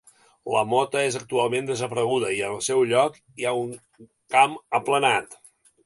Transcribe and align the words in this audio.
La 0.53 0.61
Mota 0.69 1.03
és 1.09 1.17
actualment 1.19 1.67
desapareguda, 1.73 2.33
i 2.39 2.41
en 2.47 2.57
el 2.57 2.65
seu 2.71 2.83
lloc 2.95 3.21
hi 3.37 3.47
ha 3.51 3.55
un 3.63 3.79
camp 4.39 4.61
aplanat. 4.81 5.43